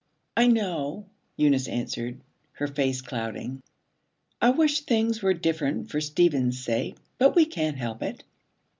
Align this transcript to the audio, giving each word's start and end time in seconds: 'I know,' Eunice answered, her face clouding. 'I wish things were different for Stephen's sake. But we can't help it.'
'I 0.35 0.47
know,' 0.47 1.05
Eunice 1.37 1.67
answered, 1.67 2.19
her 2.53 2.65
face 2.65 3.03
clouding. 3.03 3.61
'I 4.41 4.49
wish 4.49 4.79
things 4.79 5.21
were 5.21 5.35
different 5.35 5.91
for 5.91 6.01
Stephen's 6.01 6.57
sake. 6.57 6.95
But 7.19 7.35
we 7.35 7.45
can't 7.45 7.77
help 7.77 8.01
it.' 8.01 8.23